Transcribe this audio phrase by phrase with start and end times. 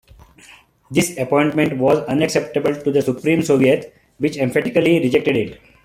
[0.89, 5.61] This appointment was unacceptable to the Supreme Soviet, which emphatically rejected it.